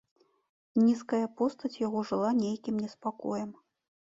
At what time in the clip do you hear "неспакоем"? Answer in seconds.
2.87-3.49